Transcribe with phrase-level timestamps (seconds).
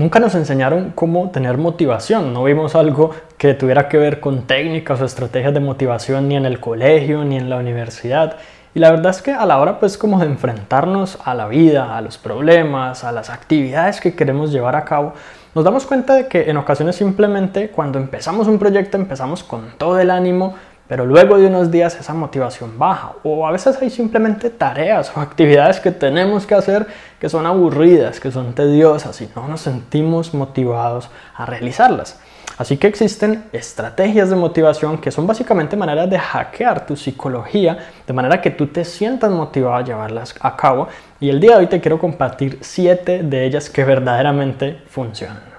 [0.00, 4.98] Nunca nos enseñaron cómo tener motivación, no vimos algo que tuviera que ver con técnicas
[5.02, 8.36] o estrategias de motivación ni en el colegio ni en la universidad.
[8.74, 11.98] Y la verdad es que a la hora pues como de enfrentarnos a la vida,
[11.98, 15.12] a los problemas, a las actividades que queremos llevar a cabo,
[15.54, 20.00] nos damos cuenta de que en ocasiones simplemente cuando empezamos un proyecto empezamos con todo
[20.00, 20.54] el ánimo,
[20.90, 25.20] pero luego de unos días esa motivación baja o a veces hay simplemente tareas o
[25.28, 26.84] actividades que tenemos que hacer
[27.20, 32.18] que son aburridas, que son tediosas y no nos sentimos motivados a realizarlas.
[32.58, 38.12] Así que existen estrategias de motivación que son básicamente maneras de hackear tu psicología de
[38.12, 40.88] manera que tú te sientas motivado a llevarlas a cabo.
[41.20, 45.49] Y el día de hoy te quiero compartir siete de ellas que verdaderamente funcionan.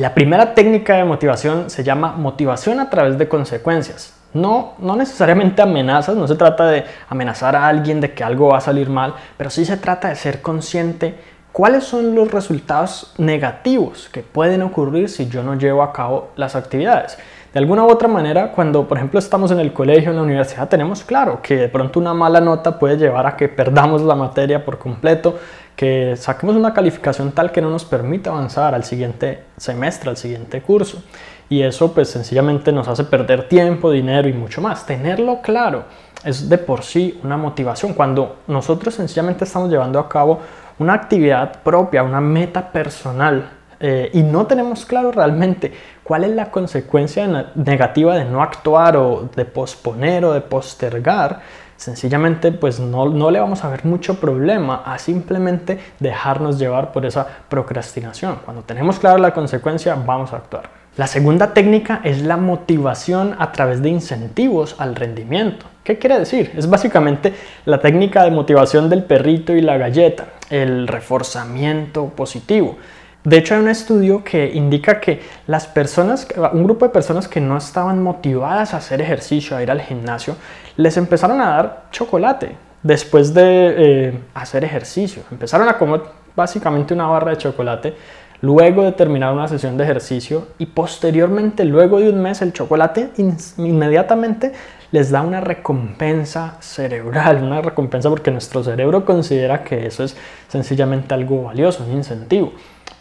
[0.00, 4.18] La primera técnica de motivación se llama motivación a través de consecuencias.
[4.32, 8.56] No, no necesariamente amenazas, no se trata de amenazar a alguien de que algo va
[8.56, 11.16] a salir mal, pero sí se trata de ser consciente
[11.52, 16.56] cuáles son los resultados negativos que pueden ocurrir si yo no llevo a cabo las
[16.56, 17.18] actividades.
[17.52, 20.68] De alguna u otra manera, cuando por ejemplo estamos en el colegio, en la universidad,
[20.68, 24.64] tenemos claro que de pronto una mala nota puede llevar a que perdamos la materia
[24.64, 25.38] por completo,
[25.76, 30.60] que saquemos una calificación tal que no nos permita avanzar al siguiente semestre, al siguiente
[30.60, 31.02] curso
[31.50, 34.86] y eso pues sencillamente nos hace perder tiempo, dinero y mucho más.
[34.86, 35.84] Tenerlo claro
[36.24, 37.92] es de por sí una motivación.
[37.92, 40.40] Cuando nosotros sencillamente estamos llevando a cabo
[40.78, 45.72] una actividad propia, una meta personal eh, y no tenemos claro realmente
[46.04, 51.40] cuál es la consecuencia negativa de no actuar o de posponer o de postergar,
[51.80, 57.06] sencillamente pues no, no, le vamos a ver mucho problema a simplemente dejarnos llevar por
[57.06, 58.40] esa procrastinación.
[58.44, 60.68] Cuando tenemos clara la consecuencia vamos a actuar.
[60.98, 65.64] La segunda técnica es la motivación a través de incentivos al rendimiento.
[65.82, 66.52] ¿Qué quiere decir?
[66.54, 67.32] Es básicamente
[67.64, 72.76] la técnica de motivación del perrito y la galleta, el reforzamiento positivo.
[73.24, 77.40] De hecho, hay un estudio que indica que las personas, un grupo de personas que
[77.40, 80.36] no estaban motivadas a hacer ejercicio, a ir al gimnasio,
[80.76, 85.22] les empezaron a dar chocolate después de eh, hacer ejercicio.
[85.30, 86.00] Empezaron a comer
[86.34, 87.94] básicamente una barra de chocolate
[88.42, 93.10] luego de terminar una sesión de ejercicio y posteriormente, luego de un mes, el chocolate
[93.58, 94.52] inmediatamente
[94.92, 100.16] les da una recompensa cerebral, una recompensa porque nuestro cerebro considera que eso es
[100.48, 102.52] sencillamente algo valioso, un incentivo.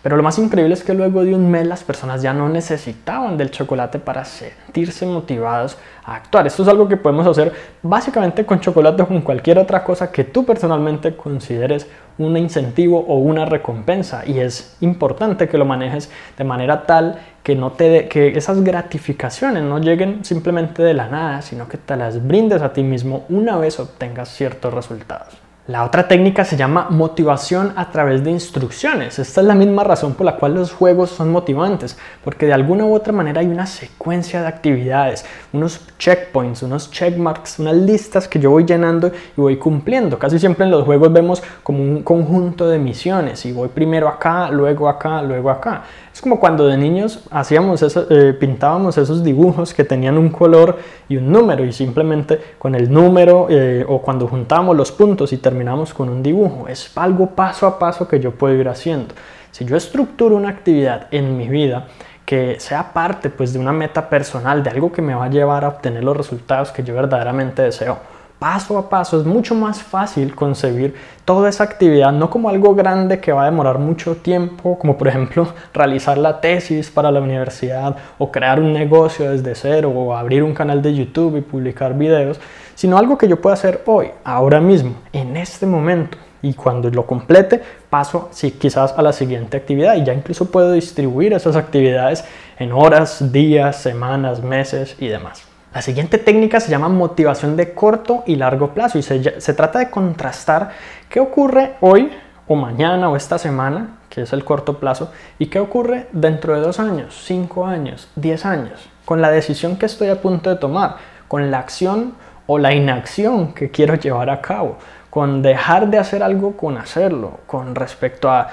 [0.02, 3.36] Pero lo más increíble es que luego de un mes las personas ya no necesitaban
[3.36, 6.48] del chocolate para sentirse motivados a actuar.
[6.48, 7.52] Esto es algo que podemos hacer
[7.84, 11.86] básicamente con chocolate o con cualquier otra cosa que tú personalmente consideres
[12.18, 14.24] un incentivo o una recompensa.
[14.26, 19.64] Y es importante que lo manejes de manera tal que, no te que esas gratificaciones
[19.64, 23.58] no lleguen simplemente de la nada, sino que te las brindes a ti mismo una
[23.58, 25.49] vez obtengas ciertos resultados.
[25.70, 29.20] La otra técnica se llama motivación a través de instrucciones.
[29.20, 32.86] Esta es la misma razón por la cual los juegos son motivantes, porque de alguna
[32.86, 38.40] u otra manera hay una secuencia de actividades, unos checkpoints, unos checkmarks, unas listas que
[38.40, 40.18] yo voy llenando y voy cumpliendo.
[40.18, 44.50] Casi siempre en los juegos vemos como un conjunto de misiones y voy primero acá,
[44.50, 45.84] luego acá, luego acá.
[46.12, 50.80] Es como cuando de niños hacíamos eso, eh, pintábamos esos dibujos que tenían un color
[51.08, 55.38] y un número y simplemente con el número eh, o cuando juntamos los puntos y
[55.60, 56.70] terminamos con un dibujo.
[56.70, 59.14] Es algo paso a paso que yo puedo ir haciendo.
[59.52, 61.88] Si yo estructuro una actividad en mi vida
[62.26, 65.66] que sea parte pues de una meta personal, de algo que me va a llevar
[65.66, 67.98] a obtener los resultados que yo verdaderamente deseo,
[68.40, 70.96] paso a paso es mucho más fácil concebir
[71.26, 75.10] toda esa actividad no como algo grande que va a demorar mucho tiempo, como por
[75.10, 80.42] ejemplo realizar la tesis para la universidad o crear un negocio desde cero o abrir
[80.42, 82.40] un canal de YouTube y publicar videos,
[82.76, 86.18] sino algo que yo pueda hacer hoy, ahora mismo, en este momento.
[86.42, 90.72] Y cuando lo complete, paso sí, quizás a la siguiente actividad y ya incluso puedo
[90.72, 92.24] distribuir esas actividades
[92.58, 95.49] en horas, días, semanas, meses y demás.
[95.74, 99.78] La siguiente técnica se llama motivación de corto y largo plazo y se, se, trata
[99.78, 100.72] de contrastar
[101.10, 102.12] qué ocurre hoy
[102.48, 106.62] o mañana o esta semana, que es el corto plazo, y qué ocurre dentro de
[106.62, 110.96] dos años, cinco años, diez años, con la decisión que estoy a punto de tomar,
[111.28, 112.16] con la acción
[112.48, 114.78] o la inacción que quiero llevar a cabo,
[115.12, 118.48] con dejar de hacer algo con hacerlo, con respecto a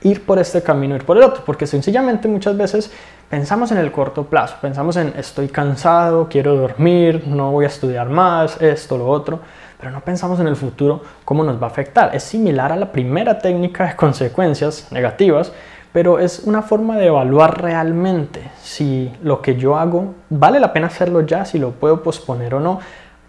[0.00, 2.90] ir por este camino, ir por el otro, porque sencillamente muchas veces
[3.32, 8.10] pensamos en el corto plazo, pensamos en estoy cansado, quiero dormir, no voy a estudiar
[8.10, 9.40] más, esto, lo otro,
[9.80, 12.14] pero no pensamos en el futuro cómo nos va a afectar.
[12.14, 15.50] Es similar a la primera técnica de consecuencias negativas,
[15.94, 20.88] pero es una forma de evaluar realmente si lo que yo hago vale la pena
[20.88, 22.80] hacerlo ya, si lo puedo posponer o no,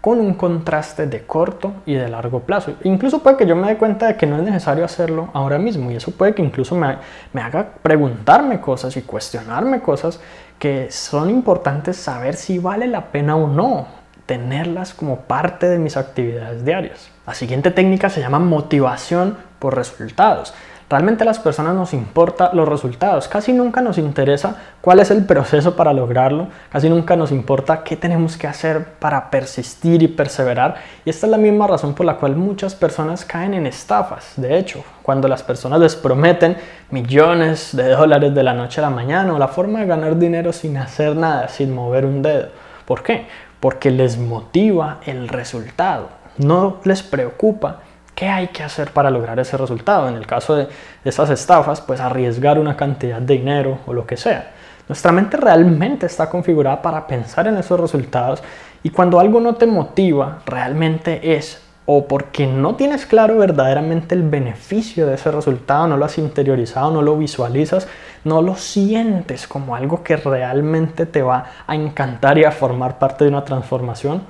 [0.04, 2.74] con un contraste de corto y de largo plazo.
[2.82, 5.90] Incluso puede que yo me dé cuenta de que no es necesario hacerlo ahora mismo
[5.90, 6.98] y eso puede que incluso me,
[7.32, 10.20] me haga preguntarme cosas y cuestionarme cosas
[10.58, 13.86] que son importantes saber si vale la pena o no
[14.26, 17.08] tenerlas como parte de mis actividades diarias.
[17.26, 20.52] La siguiente técnica se llama motivación por resultados.
[20.90, 25.24] Realmente a las personas nos importa los resultados, casi nunca nos interesa cuál es el
[25.24, 30.76] proceso para lograrlo, casi nunca nos importa qué tenemos que hacer para persistir y perseverar.
[31.06, 34.34] Y esta es la misma razón por la cual muchas personas caen en estafas.
[34.36, 36.58] De hecho, cuando las personas les prometen
[36.90, 40.52] millones de dólares de la noche a la mañana o la forma de ganar dinero
[40.52, 42.48] sin hacer nada, sin mover un dedo.
[42.84, 43.26] ¿Por qué?
[43.58, 47.80] Porque les motiva el resultado, no les preocupa
[48.14, 50.08] ¿Qué hay que hacer para lograr ese resultado?
[50.08, 50.68] En el caso de,
[51.04, 54.52] estas estafas, pues arriesgar una cantidad de dinero o lo que sea.
[54.88, 58.42] Nuestra mente realmente está configurada para pensar en esos resultados
[58.82, 64.22] y cuando algo no te motiva, realmente es o porque no tienes claro verdaderamente el
[64.22, 67.88] beneficio de ese resultado, no lo has interiorizado, no lo visualizas,
[68.24, 73.24] no lo sientes como algo que realmente te va a encantar y a formar parte
[73.24, 74.22] de una transformación,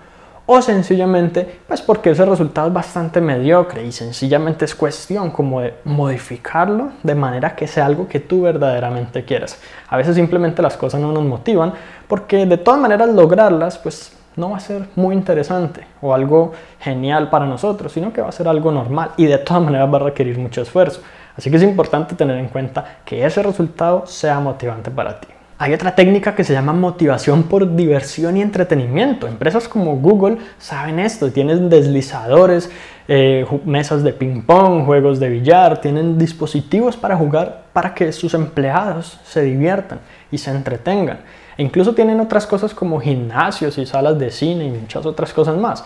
[0.46, 5.74] o sencillamente pues porque ese resultado es bastante mediocre y sencillamente es cuestión como de
[5.84, 9.58] modificarlo de manera que sea algo que tú verdaderamente quieras.
[9.88, 11.72] A veces simplemente las cosas no nos motivan
[12.06, 17.30] porque de todas maneras lograrlas pues no va a ser muy interesante o algo genial
[17.30, 20.02] para nosotros, sino que va a ser algo normal y de todas maneras va a
[20.02, 21.00] requerir mucho esfuerzo.
[21.36, 25.33] Así que es importante tener en cuenta que ese resultado sea motivante para ti.
[25.56, 29.28] Hay otra técnica que se llama motivación por diversión y entretenimiento.
[29.28, 32.70] Empresas como Google saben esto, tienen deslizadores,
[33.06, 38.34] eh, mesas de ping pong, juegos de billar, tienen dispositivos para jugar para que sus
[38.34, 40.00] empleados se diviertan
[40.32, 41.20] y se entretengan.
[41.56, 45.56] E incluso tienen otras cosas como gimnasios y salas de cine y muchas otras cosas
[45.56, 45.84] más.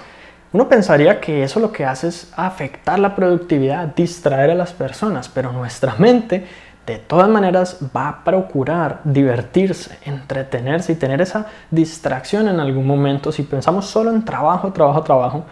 [0.50, 5.28] Uno pensaría que eso lo que hace es afectar la productividad, distraer a las personas,
[5.28, 6.46] pero nuestra mente
[6.88, 13.30] de todas maneras va a procurar divertirse, entretenerse y tener esa distracción en algún momento.
[13.30, 15.44] Si pensamos solo en trabajo, trabajo, trabajo,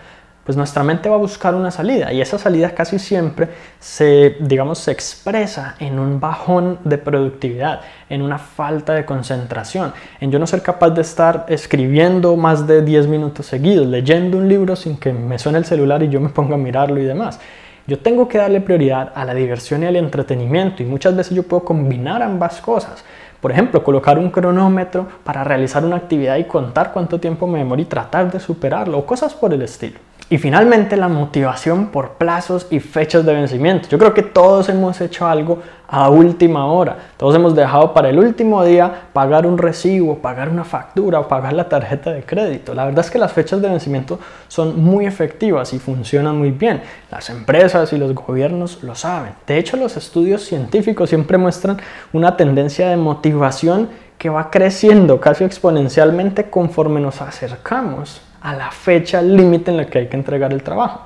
[0.44, 3.50] pues nuestra mente va a buscar una salida y esa salida casi siempre
[3.80, 10.30] se, digamos, se expresa en un bajón de productividad, en una falta de concentración, en
[10.30, 14.74] yo no ser capaz de estar escribiendo más de 10 minutos seguidos, leyendo un libro
[14.74, 17.40] sin que me suene el celular y yo me ponga a mirarlo y demás.
[17.86, 21.44] Yo tengo que darle prioridad a la diversión y al entretenimiento y muchas veces yo
[21.44, 23.04] puedo combinar ambas cosas.
[23.40, 27.82] Por ejemplo, colocar un cronómetro para realizar una actividad y contar cuánto tiempo me demora
[27.82, 30.00] y tratar de superarlo o cosas por el estilo.
[30.28, 33.88] Y finalmente la motivación por plazos y fechas de vencimiento.
[33.88, 36.96] Yo creo que todos hemos hecho algo a última hora.
[37.16, 41.52] Todos hemos dejado para el último día pagar un recibo, pagar una factura o pagar
[41.52, 42.74] la tarjeta de crédito.
[42.74, 44.18] La verdad es que las fechas de vencimiento
[44.48, 46.82] son muy efectivas y funcionan muy bien.
[47.08, 49.32] Las empresas y los gobiernos lo saben.
[49.46, 51.76] De hecho, los estudios científicos siempre muestran
[52.12, 59.20] una tendencia de motivación que va creciendo casi exponencialmente conforme nos acercamos a la fecha
[59.20, 61.00] límite en la que hay que entregar el trabajo.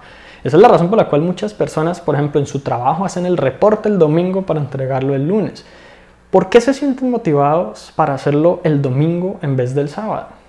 [0.44, 3.24] Esa es la razón por la cual muchas personas, por ejemplo, en su trabajo hacen
[3.24, 5.64] el reporte el domingo para entregarlo el lunes.
[6.30, 10.40] ¿Por qué se sienten motivados para hacerlo el domingo en vez del sábado?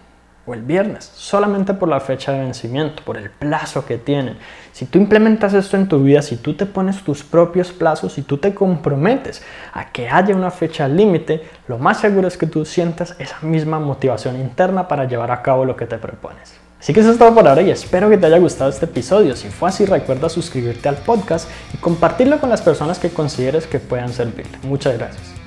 [0.44, 4.38] o el viernes, solamente por la fecha de vencimiento, por el plazo que tienen.
[4.72, 8.24] Si tú implementas esto en tu vida, si tú te pones tus propios plazos, si
[8.24, 12.66] tú te comprometes a que haya una fecha límite, lo más seguro es que tú
[12.66, 16.61] sientas esa misma motivación interna para llevar a cabo lo que te propones.
[16.82, 19.36] Así que eso es todo por ahora y espero que te haya gustado este episodio.
[19.36, 23.78] Si fue así, recuerda suscribirte al podcast y compartirlo con las personas que consideres que
[23.78, 24.58] puedan servirte.
[24.64, 25.41] Muchas gracias.